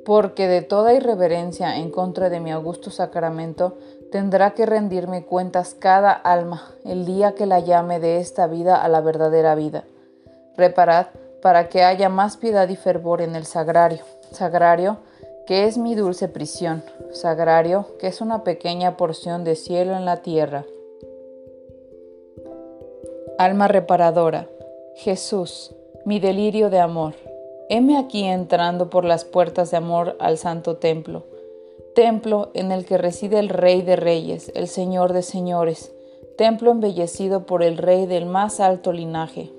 porque 0.07 0.47
de 0.47 0.61
toda 0.61 0.93
irreverencia 0.93 1.75
en 1.75 1.91
contra 1.91 2.29
de 2.29 2.39
mi 2.39 2.49
augusto 2.49 2.91
sacramento 2.91 3.77
tendrá 4.09 4.51
que 4.51 4.65
rendirme 4.65 5.25
cuentas 5.25 5.75
cada 5.77 6.13
alma 6.13 6.71
el 6.85 7.05
día 7.05 7.35
que 7.35 7.45
la 7.45 7.59
llame 7.59 7.99
de 7.99 8.21
esta 8.21 8.47
vida 8.47 8.81
a 8.81 8.87
la 8.87 9.01
verdadera 9.01 9.53
vida. 9.53 9.83
Reparad 10.55 11.07
para 11.41 11.67
que 11.67 11.83
haya 11.83 12.07
más 12.07 12.37
piedad 12.37 12.69
y 12.69 12.77
fervor 12.77 13.21
en 13.21 13.35
el 13.35 13.45
sagrario, 13.45 14.05
sagrario 14.31 14.99
que 15.45 15.65
es 15.65 15.77
mi 15.77 15.93
dulce 15.93 16.29
prisión, 16.29 16.85
sagrario 17.11 17.97
que 17.99 18.07
es 18.07 18.21
una 18.21 18.45
pequeña 18.45 18.95
porción 18.95 19.43
de 19.43 19.57
cielo 19.57 19.97
en 19.97 20.05
la 20.05 20.21
tierra. 20.21 20.63
Alma 23.37 23.67
reparadora, 23.67 24.47
Jesús, 24.95 25.75
mi 26.05 26.21
delirio 26.21 26.69
de 26.69 26.79
amor 26.79 27.26
Heme 27.69 27.97
aquí 27.97 28.23
entrando 28.23 28.89
por 28.89 29.03
las 29.03 29.25
puertas 29.25 29.71
de 29.71 29.77
amor 29.77 30.15
al 30.21 30.37
santo 30.37 30.77
templo, 30.77 31.25
templo 31.95 32.49
en 32.53 32.71
el 32.71 32.85
que 32.85 32.97
reside 32.97 33.39
el 33.39 33.49
Rey 33.49 33.81
de 33.81 33.97
Reyes, 33.97 34.53
el 34.55 34.69
Señor 34.69 35.11
de 35.11 35.21
Señores, 35.21 35.91
templo 36.37 36.71
embellecido 36.71 37.45
por 37.45 37.63
el 37.63 37.77
Rey 37.77 38.05
del 38.05 38.25
más 38.25 38.61
alto 38.61 38.93
linaje, 38.93 39.51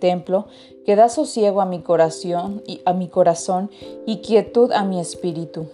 templo 0.00 0.46
que 0.84 0.96
da 0.96 1.08
sosiego 1.08 1.60
a 1.60 1.64
mi 1.64 1.82
corazón 1.82 2.62
y 2.66 2.80
a 2.84 2.94
mi 2.94 3.06
corazón 3.06 3.70
y 4.06 4.22
quietud 4.22 4.72
a 4.72 4.82
mi 4.82 4.98
espíritu, 4.98 5.68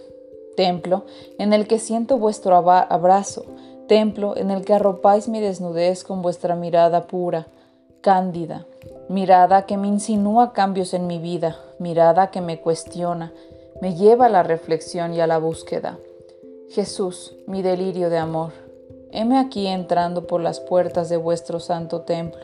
templo 0.55 1.05
en 1.39 1.53
el 1.53 1.65
que 1.65 1.79
siento 1.79 2.19
vuestro 2.19 2.55
abrazo, 2.55 3.45
templo 3.87 4.37
en 4.37 4.51
el 4.51 4.63
que 4.63 4.75
arropáis 4.75 5.27
mi 5.27 5.39
desnudez 5.39 6.03
con 6.03 6.21
vuestra 6.21 6.55
mirada 6.55 7.07
pura, 7.07 7.47
cándida, 8.01 8.67
mirada 9.07 9.65
que 9.65 9.77
me 9.77 9.87
insinúa 9.87 10.53
cambios 10.53 10.93
en 10.93 11.07
mi 11.07 11.17
vida, 11.17 11.57
mirada 11.79 12.31
que 12.31 12.41
me 12.41 12.59
cuestiona, 12.61 13.33
me 13.81 13.95
lleva 13.95 14.27
a 14.27 14.29
la 14.29 14.43
reflexión 14.43 15.13
y 15.13 15.21
a 15.21 15.27
la 15.27 15.37
búsqueda. 15.37 15.97
Jesús, 16.69 17.35
mi 17.47 17.61
delirio 17.61 18.09
de 18.09 18.17
amor, 18.17 18.51
heme 19.11 19.39
aquí 19.39 19.67
entrando 19.67 20.27
por 20.27 20.41
las 20.41 20.59
puertas 20.59 21.09
de 21.09 21.17
vuestro 21.17 21.59
santo 21.59 22.01
templo, 22.01 22.41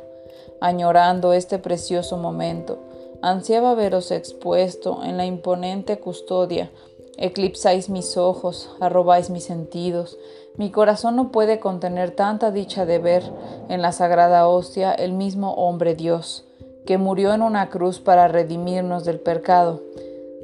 añorando 0.62 1.34
este 1.34 1.60
precioso 1.60 2.18
momento, 2.18 2.80
ansiaba 3.22 3.76
veros 3.76 4.12
expuesto 4.12 5.04
en 5.04 5.18
la 5.18 5.26
imponente 5.26 6.00
custodia 6.00 6.72
Eclipsáis 7.18 7.90
mis 7.90 8.18
ojos, 8.18 8.70
arrobáis 8.82 9.30
mis 9.30 9.46
sentidos. 9.46 10.18
Mi 10.58 10.70
corazón 10.70 11.16
no 11.16 11.32
puede 11.32 11.60
contener 11.60 12.12
tanta 12.12 12.52
dicha 12.52 12.86
de 12.86 13.00
ver 13.00 13.24
en 13.70 13.82
la 13.82 13.94
sagrada 13.94 14.48
hostia 14.48 14.92
el 14.92 15.14
mismo 15.14 15.54
hombre 15.54 15.96
Dios, 15.96 16.45
que 16.86 16.98
murió 16.98 17.34
en 17.34 17.42
una 17.42 17.70
cruz 17.70 18.00
para 18.00 18.28
redimirnos 18.28 19.06
del 19.06 19.20
pecado, 19.20 19.82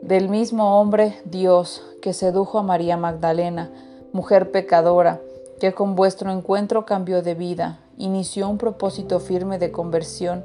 del 0.01 0.29
mismo 0.29 0.79
hombre 0.79 1.19
Dios 1.25 1.83
que 2.01 2.13
sedujo 2.13 2.57
a 2.57 2.63
María 2.63 2.97
Magdalena, 2.97 3.69
mujer 4.11 4.51
pecadora, 4.51 5.21
que 5.59 5.73
con 5.73 5.95
vuestro 5.95 6.31
encuentro 6.31 6.85
cambió 6.85 7.21
de 7.21 7.35
vida, 7.35 7.79
inició 7.97 8.49
un 8.49 8.57
propósito 8.57 9.19
firme 9.19 9.59
de 9.59 9.71
conversión, 9.71 10.43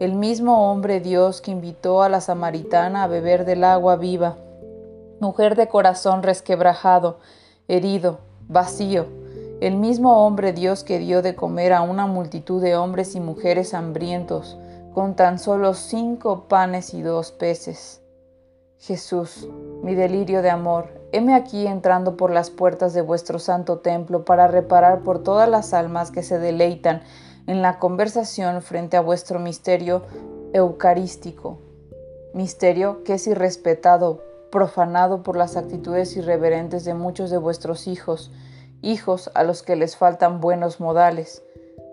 el 0.00 0.14
mismo 0.14 0.70
hombre 0.70 1.00
Dios 1.00 1.40
que 1.40 1.52
invitó 1.52 2.02
a 2.02 2.08
la 2.08 2.20
samaritana 2.20 3.04
a 3.04 3.06
beber 3.06 3.44
del 3.44 3.62
agua 3.62 3.94
viva, 3.94 4.36
mujer 5.20 5.54
de 5.54 5.68
corazón 5.68 6.24
resquebrajado, 6.24 7.18
herido, 7.68 8.18
vacío, 8.48 9.06
el 9.60 9.76
mismo 9.76 10.24
hombre 10.24 10.52
Dios 10.52 10.82
que 10.82 10.98
dio 10.98 11.22
de 11.22 11.36
comer 11.36 11.72
a 11.72 11.82
una 11.82 12.06
multitud 12.06 12.60
de 12.60 12.76
hombres 12.76 13.14
y 13.14 13.20
mujeres 13.20 13.74
hambrientos, 13.74 14.56
con 14.98 15.14
tan 15.14 15.38
solo 15.38 15.74
cinco 15.74 16.48
panes 16.48 16.92
y 16.92 17.02
dos 17.02 17.30
peces. 17.30 18.02
Jesús, 18.78 19.48
mi 19.84 19.94
delirio 19.94 20.42
de 20.42 20.50
amor, 20.50 20.88
heme 21.12 21.36
aquí 21.36 21.68
entrando 21.68 22.16
por 22.16 22.32
las 22.32 22.50
puertas 22.50 22.94
de 22.94 23.00
vuestro 23.00 23.38
santo 23.38 23.78
templo 23.78 24.24
para 24.24 24.48
reparar 24.48 25.04
por 25.04 25.22
todas 25.22 25.48
las 25.48 25.72
almas 25.72 26.10
que 26.10 26.24
se 26.24 26.40
deleitan 26.40 27.02
en 27.46 27.62
la 27.62 27.78
conversación 27.78 28.60
frente 28.60 28.96
a 28.96 29.00
vuestro 29.00 29.38
misterio 29.38 30.02
eucarístico, 30.52 31.60
misterio 32.34 33.04
que 33.04 33.14
es 33.14 33.28
irrespetado 33.28 34.20
profanado 34.50 35.22
por 35.22 35.36
las 35.36 35.56
actitudes 35.56 36.16
irreverentes 36.16 36.84
de 36.84 36.94
muchos 36.94 37.30
de 37.30 37.38
vuestros 37.38 37.86
hijos, 37.86 38.32
hijos 38.82 39.30
a 39.36 39.44
los 39.44 39.62
que 39.62 39.76
les 39.76 39.96
faltan 39.96 40.40
buenos 40.40 40.80
modales, 40.80 41.44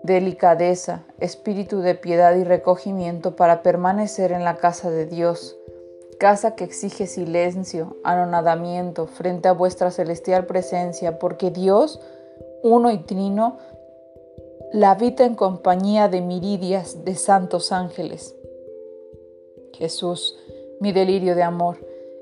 delicadeza, 0.06 1.04
espíritu 1.18 1.80
de 1.80 1.94
piedad 1.94 2.34
y 2.36 2.44
recogimiento 2.44 3.36
para 3.36 3.62
permanecer 3.62 4.32
en 4.32 4.44
la 4.44 4.56
casa 4.56 4.90
de 4.90 5.06
Dios, 5.06 5.56
casa 6.18 6.54
que 6.54 6.64
exige 6.64 7.06
silencio, 7.06 7.96
anonadamiento 8.04 9.06
frente 9.06 9.48
a 9.48 9.52
vuestra 9.52 9.90
celestial 9.90 10.46
presencia, 10.46 11.18
porque 11.18 11.50
Dios, 11.50 12.00
uno 12.62 12.90
y 12.90 12.98
trino, 12.98 13.58
la 14.72 14.92
habita 14.92 15.24
en 15.24 15.34
compañía 15.34 16.08
de 16.08 16.20
miridias 16.20 17.04
de 17.04 17.14
santos 17.16 17.72
ángeles. 17.72 18.34
Jesús, 19.74 20.38
mi 20.80 20.92
delirio 20.92 21.34
de 21.34 21.42
amor, 21.42 21.78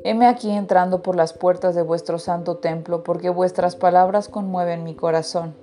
Heme 0.07 0.27
aquí 0.27 0.51
entrando 0.51 1.01
por 1.01 1.17
las 1.17 1.33
puertas 1.33 1.75
de 1.75 1.81
vuestro 1.81 2.19
santo 2.19 2.59
templo, 2.59 3.03
porque 3.03 3.31
vuestras 3.31 3.75
palabras 3.75 4.29
conmueven 4.29 4.85
mi 4.85 4.95
corazón. 4.95 5.55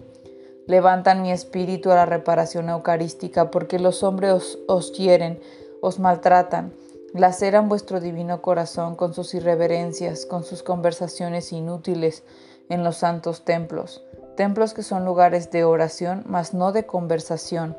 Levantan 0.68 1.22
mi 1.22 1.32
espíritu 1.32 1.92
a 1.92 1.96
la 1.96 2.06
reparación 2.06 2.70
eucarística, 2.70 3.52
porque 3.52 3.80
los 3.80 4.04
hombres 4.04 4.60
os, 4.68 4.94
hieren, 4.94 5.42
os 5.82 6.00
maltratan, 6.00 6.74
laceran 7.14 7.68
vuestro 7.68 8.00
divino 8.00 8.42
corazón 8.42 8.96
con 8.96 9.14
sus 9.14 9.34
irreverencias, 9.34 10.26
con 10.26 10.44
sus 10.44 10.64
conversaciones 10.64 11.52
inútiles 11.52 12.24
en 12.70 12.84
los 12.84 12.98
santos 12.98 13.44
templos, 13.44 14.04
templos 14.38 14.74
que 14.74 14.84
son 14.84 15.04
lugares 15.04 15.52
de 15.52 15.64
oración, 15.64 16.24
mas 16.26 16.54
no 16.54 16.72
de 16.72 16.86
conversación, 16.86 17.76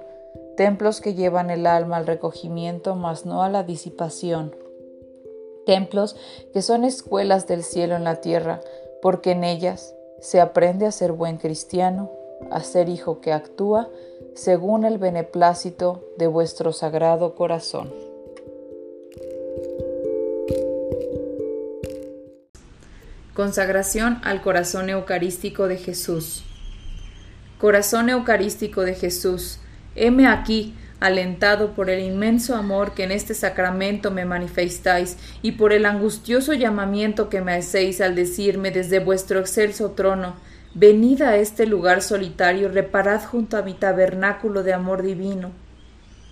templos 0.56 1.00
que 1.00 1.14
llevan 1.14 1.50
el 1.50 1.66
alma 1.66 1.96
al 1.96 2.06
recogimiento, 2.06 2.94
mas 2.94 3.24
no 3.24 3.42
a 3.42 3.48
la 3.48 3.62
disipación. 3.62 4.54
Templos 5.64 6.16
que 6.52 6.60
son 6.60 6.84
escuelas 6.84 7.46
del 7.46 7.62
cielo 7.62 7.94
en 7.96 8.04
la 8.04 8.16
tierra, 8.16 8.60
porque 9.00 9.30
en 9.30 9.44
ellas 9.44 9.94
se 10.20 10.40
aprende 10.40 10.86
a 10.86 10.92
ser 10.92 11.12
buen 11.12 11.38
cristiano, 11.38 12.10
a 12.50 12.60
hijo 12.88 13.20
que 13.20 13.32
actúa 13.32 13.88
según 14.34 14.84
el 14.84 14.98
beneplácito 14.98 16.04
de 16.18 16.26
vuestro 16.26 16.72
sagrado 16.72 17.34
corazón. 17.34 17.92
Consagración 23.34 24.20
al 24.24 24.42
corazón 24.42 24.90
eucarístico 24.90 25.66
de 25.66 25.78
Jesús. 25.78 26.44
Corazón 27.58 28.10
eucarístico 28.10 28.82
de 28.82 28.94
Jesús, 28.94 29.58
heme 29.94 30.26
aquí 30.26 30.74
alentado 31.00 31.74
por 31.74 31.90
el 31.90 32.00
inmenso 32.00 32.54
amor 32.54 32.94
que 32.94 33.04
en 33.04 33.10
este 33.10 33.34
sacramento 33.34 34.10
me 34.10 34.24
manifestáis 34.24 35.16
y 35.42 35.52
por 35.52 35.72
el 35.72 35.86
angustioso 35.86 36.52
llamamiento 36.52 37.28
que 37.28 37.40
me 37.40 37.54
hacéis 37.54 38.00
al 38.00 38.14
decirme 38.14 38.70
desde 38.70 39.00
vuestro 39.00 39.40
excelso 39.40 39.92
trono, 39.92 40.36
venid 40.74 41.20
a 41.22 41.36
este 41.36 41.66
lugar 41.66 42.02
solitario, 42.02 42.68
reparad 42.68 43.22
junto 43.24 43.56
a 43.56 43.62
mi 43.62 43.74
tabernáculo 43.74 44.62
de 44.62 44.72
amor 44.72 45.02
divino, 45.02 45.52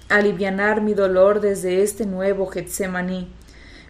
alivianar 0.08 0.80
mi 0.80 0.94
dolor 0.94 1.40
desde 1.40 1.82
este 1.82 2.06
nuevo 2.06 2.46
Getsemaní. 2.46 3.28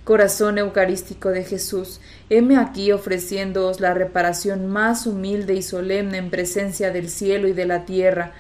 Corazón 0.02 0.58
eucarístico 0.58 1.28
de 1.28 1.44
Jesús, 1.44 2.00
heme 2.30 2.56
aquí 2.56 2.90
ofreciéndoos 2.90 3.80
la 3.80 3.94
reparación 3.94 4.66
más 4.66 5.06
humilde 5.06 5.54
y 5.54 5.62
solemne 5.62 6.18
en 6.18 6.30
presencia 6.30 6.90
del 6.90 7.08
cielo 7.10 7.46
y 7.46 7.52
de 7.52 7.66
la 7.66 7.84
tierra, 7.84 8.32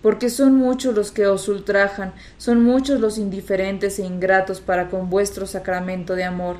porque 0.00 0.30
son 0.30 0.54
muchos 0.54 0.94
los 0.94 1.10
que 1.10 1.26
os 1.26 1.48
ultrajan, 1.48 2.12
son 2.36 2.62
muchos 2.62 3.00
los 3.00 3.18
indiferentes 3.18 3.98
e 3.98 4.04
ingratos 4.04 4.60
para 4.60 4.90
con 4.90 5.10
vuestro 5.10 5.46
sacramento 5.46 6.14
de 6.14 6.24
amor. 6.24 6.58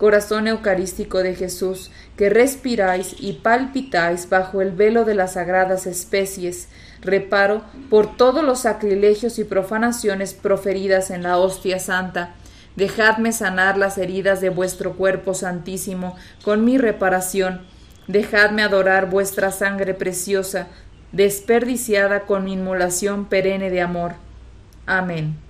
Corazón 0.00 0.48
eucarístico 0.48 1.22
de 1.22 1.34
Jesús, 1.34 1.90
que 2.16 2.30
respiráis 2.30 3.14
y 3.20 3.34
palpitáis 3.34 4.30
bajo 4.30 4.62
el 4.62 4.72
velo 4.72 5.04
de 5.04 5.14
las 5.14 5.34
sagradas 5.34 5.86
especies, 5.86 6.68
reparo 7.02 7.60
por 7.90 8.16
todos 8.16 8.42
los 8.42 8.60
sacrilegios 8.60 9.38
y 9.38 9.44
profanaciones 9.44 10.32
proferidas 10.32 11.10
en 11.10 11.22
la 11.22 11.36
hostia 11.36 11.78
santa. 11.78 12.34
Dejadme 12.76 13.30
sanar 13.32 13.76
las 13.76 13.98
heridas 13.98 14.40
de 14.40 14.48
vuestro 14.48 14.94
cuerpo 14.94 15.34
santísimo 15.34 16.16
con 16.42 16.64
mi 16.64 16.78
reparación. 16.78 17.60
Dejadme 18.08 18.62
adorar 18.62 19.10
vuestra 19.10 19.52
sangre 19.52 19.92
preciosa, 19.92 20.68
desperdiciada 21.12 22.20
con 22.20 22.48
inmolación 22.48 23.26
perenne 23.26 23.68
de 23.68 23.82
amor. 23.82 24.14
Amén. 24.86 25.49